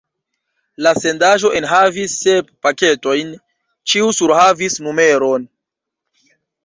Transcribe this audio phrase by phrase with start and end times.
[0.85, 3.29] La sendaĵo enhavis sep paketojn,
[3.93, 5.47] ĉiu surhavis numeron.